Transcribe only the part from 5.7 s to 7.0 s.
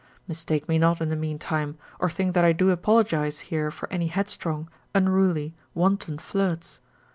wanton flirts.